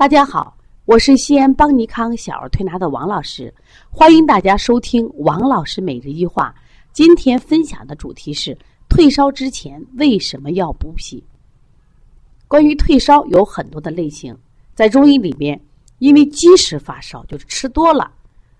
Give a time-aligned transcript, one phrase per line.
[0.00, 0.56] 大家好，
[0.86, 3.52] 我是西安邦尼康小儿推拿的王老师，
[3.90, 6.54] 欢迎大家收听王老师每日一话。
[6.90, 8.56] 今天分享的主题是
[8.88, 11.22] 退烧之前为什么要补脾？
[12.48, 14.34] 关于退烧有很多的类型，
[14.74, 15.60] 在中医里面，
[15.98, 18.10] 因为积食发烧就是吃多了，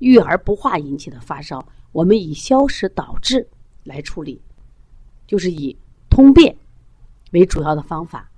[0.00, 3.48] 郁而不化引起的发烧，我们以消食导滞
[3.84, 4.38] 来处理，
[5.26, 5.74] 就是以
[6.10, 6.54] 通便
[7.30, 8.30] 为主要的方法。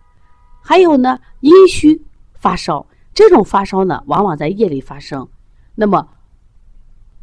[0.62, 2.00] 还有呢，阴虚。
[2.44, 5.26] 发烧这种发烧呢，往往在夜里发生，
[5.74, 6.06] 那么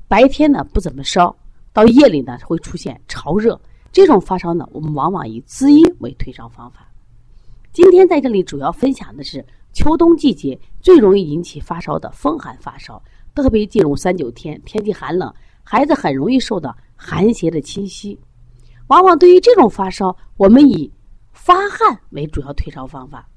[0.07, 1.35] 白天呢不怎么烧，
[1.71, 3.61] 到夜里呢会出现潮热。
[3.91, 6.87] 这种发烧呢，我们往往以滋阴为退烧方法。
[7.71, 12.99] 今天在这里主要分享的是秋冬季节最容易引起发烧的风寒发烧，
[13.35, 15.31] 特别进入三九天，天气寒冷，
[15.63, 18.19] 孩子很容易受到寒邪的侵袭。
[18.87, 20.91] 往往对于这种发烧，我们以
[21.31, 23.29] 发汗为主要退烧方法。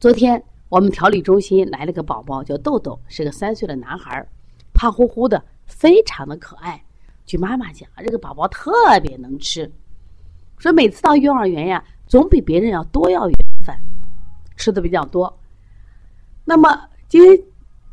[0.00, 0.42] 昨天。
[0.74, 4.26] 我们调理中心来了个宝宝，叫豆豆，是个三岁的男孩，
[4.72, 6.84] 胖乎乎的，非常的可爱。
[7.24, 9.70] 据妈妈讲，这个宝宝特别能吃，
[10.58, 13.32] 说每次到幼儿园呀，总比别人要多要一
[13.64, 13.72] 份，
[14.56, 15.38] 吃的比较多。
[16.44, 17.40] 那么今天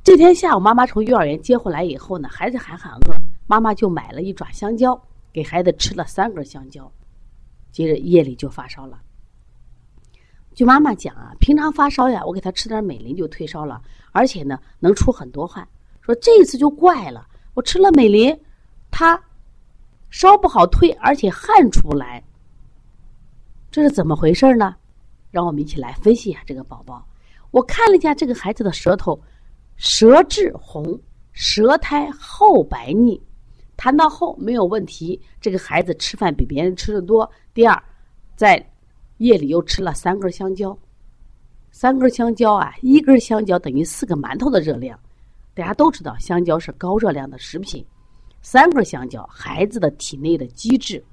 [0.03, 4.99] 这天下午，妈妈从幼儿园接回来以后呢，孩子还很饿，妈妈就买了一爪香蕉，
[5.31, 6.91] 给孩子吃了三根香蕉，
[7.71, 8.99] 接着夜里就发烧了。
[10.55, 15.67] 据妈妈讲啊，平常发烧呀，我给他吃点美林就退烧了，而且呢能出很多汗。
[15.99, 18.39] 说这一次就怪了，我吃了美林，
[18.91, 19.21] 他
[20.11, 22.23] 烧不好退，而且汗出不来，
[23.71, 24.75] 这是怎么回事呢？
[25.31, 27.05] 让我们一起来分析一下这个宝宝。
[27.49, 29.19] 我看了一下这个孩子的舌头，
[29.77, 33.19] 舌质红，舌苔厚白腻，
[33.75, 35.19] 谈到后没有问题。
[35.39, 37.29] 这个孩子吃饭比别人吃的多。
[37.53, 37.83] 第二，
[38.35, 38.63] 在
[39.17, 40.77] 夜里又吃了三根香蕉，
[41.71, 44.99] 三根香蕉啊，一根香蕉等于四个馒头的热量。
[45.53, 47.83] 大家都知道，香蕉是高热量的食品。
[48.41, 51.03] 三根香蕉，孩子的体内的机制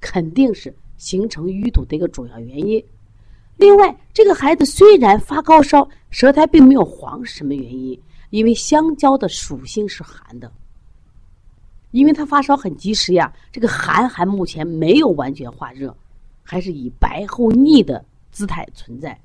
[0.00, 2.82] 肯定是形成淤堵的一个主要原因。
[3.56, 7.98] 另外，这个孩子虽然发高烧，舌苔并没有黄，是什么原因？
[8.30, 10.50] 因为香蕉的属性是寒的，
[11.90, 15.96] 因为他发烧很及时呀，这个寒还目前没有完全化热。
[16.48, 19.18] 还是以白厚腻的姿态存在。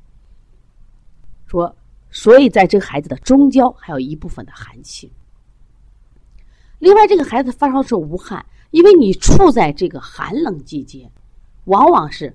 [1.51, 1.75] 说，
[2.11, 5.11] 所以在这个孩子的中焦还有一部分的寒气。
[6.79, 11.11] 另外，这个孩子发烧是无汗，因为你处在这个寒冷季节，
[11.65, 12.33] 往往是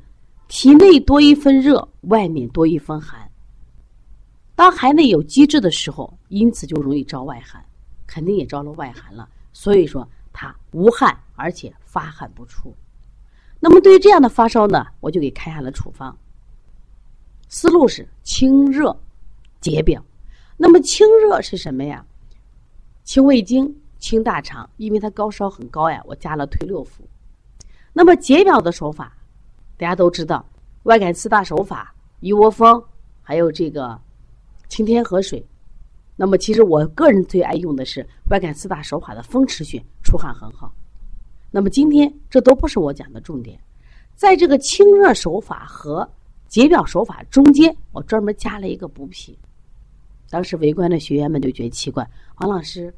[0.48, 3.26] 体内多一分热，外面多一分寒。
[4.54, 7.64] 当孩内有积滞的时候，因此就容易招外寒，
[8.06, 9.26] 肯定也招了外寒了。
[9.54, 12.76] 所以说，他无汗，而且发汗不出。
[13.60, 16.14] 那么对于这样的发烧呢，我就给开下了处方。
[17.48, 18.94] 思路是清热
[19.60, 20.02] 解表。
[20.56, 22.04] 那么清热是什么呀？
[23.04, 26.88] 清胃经、清大肠，因为它高烧很高呀，我加了推六腑。
[27.92, 29.16] 那么解表的手法，
[29.76, 30.44] 大家都知道，
[30.82, 32.82] 外感四大手法：一窝蜂，
[33.22, 33.98] 还有这个
[34.68, 35.44] 清天河水。
[36.16, 40.72] 那么其实我个人最爱用的是外感四大手法的风池穴，出汗很好。
[41.50, 43.58] 那么今天这都不是我讲的重点，
[44.14, 46.08] 在这个清热手法和
[46.56, 49.38] 解表手法中间，我专门加了一个补脾。
[50.30, 52.08] 当时围观的学员们就觉得奇怪，
[52.38, 52.90] 王老师，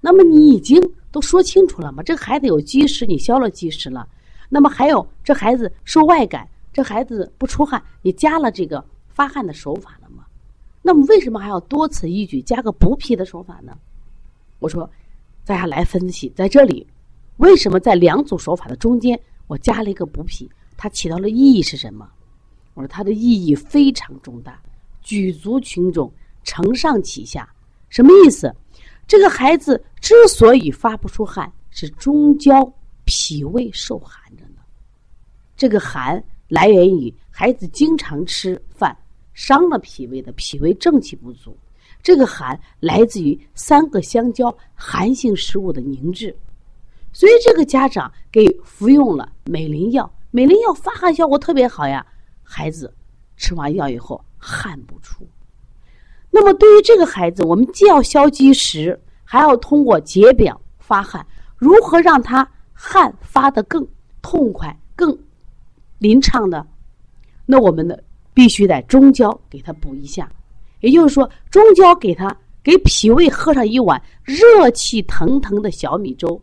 [0.00, 0.82] 那么你已经
[1.12, 2.02] 都说清楚了吗？
[2.02, 4.04] 这孩子有积食，你消了积食了，
[4.48, 10.24] 那么还有这孩子受外感，这孩子不出汗，你加了这个发汗的手法了吗？
[10.82, 13.78] 那么为什么还要多此一举加个补脾的手法呢？
[14.58, 14.90] 我说，
[15.44, 16.84] 大家来分析，在这里。
[17.36, 19.16] 为什么在两组手法的中间，
[19.46, 20.50] 我加了一个补脾？
[20.76, 22.10] 它起到了意义是什么？
[22.78, 24.62] 我说它的意义非常重大，
[25.02, 26.08] 举足轻重，
[26.44, 27.52] 承上启下。
[27.88, 28.54] 什么意思？
[29.04, 32.72] 这个孩子之所以发不出汗，是中焦
[33.04, 34.62] 脾胃受寒着呢。
[35.56, 38.96] 这个寒来源于孩子经常吃饭，
[39.34, 41.58] 伤了脾胃的脾胃正气不足。
[42.00, 46.32] 这个寒来自于三个香蕉寒性食物的凝滞。
[47.12, 52.06] 所以这个家长给服用了美林药，美林药发汗效果特别好呀。
[52.50, 52.90] 孩子
[53.36, 55.28] 吃完药以后汗不出。
[56.30, 61.24] 那么对于这个孩子，我们既要消积食，还要通过解表发汗。
[61.58, 63.86] 如何让他汗发的更
[64.22, 65.16] 痛快、更
[65.98, 66.66] 淋畅呢？
[67.44, 67.94] 那我们呢，
[68.32, 70.30] 必须在中焦给他补一下。
[70.80, 76.40] 也就是说，中焦给他给脾胃喝上一碗热气腾腾的小米粥。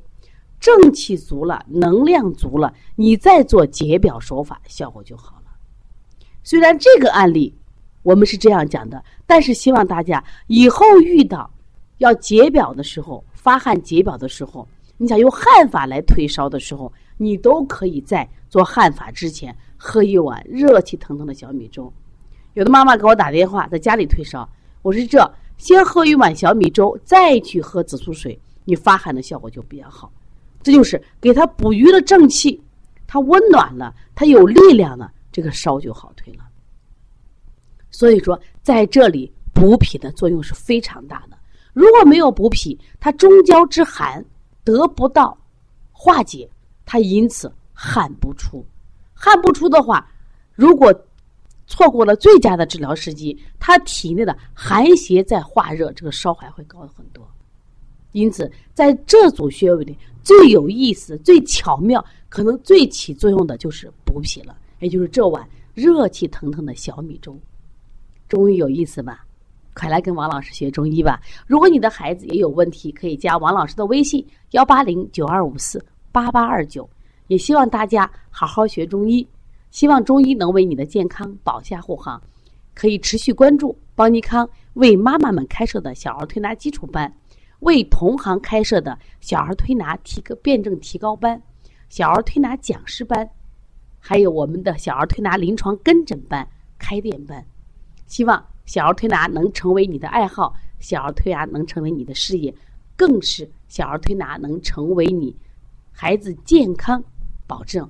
[0.59, 5.34] 正气足了，能量足了，你再做解表手法，效果就好。
[6.45, 7.53] 虽然这个案例
[8.03, 9.03] 我们是这样讲的。
[9.27, 11.49] 但是希望大家以后遇到
[11.97, 21.91] 要解表的时候，发汗解表的时候，你想用汗法来退烧的时候，你都可以在做汗法之前喝一碗热气腾腾的小米粥。
[22.53, 24.47] 有的妈妈给我打电话，在家里退烧，
[24.83, 30.11] 我说这先喝一碗小米粥，再去喝紫苏水，你发汗的效果就比较好。
[30.61, 32.61] 这就是给他补余了正气，
[33.07, 36.45] 他温暖了，他有力量了，这个烧就好退了。
[37.91, 41.37] 所以说，在这里补脾的作用是非常大的。
[41.73, 44.23] 如果没有补脾，它中焦之寒
[44.63, 45.37] 得不到
[45.91, 46.49] 化解，
[46.85, 48.65] 它因此汗不出。
[49.13, 50.09] 汗不出的话，
[50.53, 50.93] 如果
[51.67, 57.29] 错过了最佳的治疗时机，他体内的寒邪在化热，这个烧还会高很多。
[58.13, 67.37] 因此，在这组穴位里最有意思、最巧妙，可能最起作用的就是补脾了，也就是这碗热气腾腾的小米粥。
[68.27, 69.25] 中医有意思吧？
[69.73, 71.21] 快来跟王老师学中医吧！
[71.45, 76.89] 如果你的孩子也有问题，可以加王老师的微信：幺八零九二五四八八二九。
[77.27, 79.27] 也希望大家好好学中医，
[79.71, 82.21] 希望中医能为你的健康保驾护航。
[82.73, 87.13] 可以持续关注邦尼康为妈妈们开设的小儿推拿基础班。
[87.59, 91.41] 为同行开设的小儿推拿提个辩证提高班、
[91.89, 93.27] 小儿推拿讲师班，
[94.07, 96.47] 还有我们的小儿推拿临床跟诊班、
[96.77, 97.43] 开店班，
[98.05, 102.53] 希望小儿推拿能成为你的爱好，小儿推拿能成为你的事业，
[102.95, 105.35] 更是小儿推拿能成为你
[105.91, 107.03] 孩子健康
[107.47, 107.89] 保证。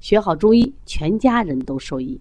[0.00, 2.20] 学好中医，全家人都受益。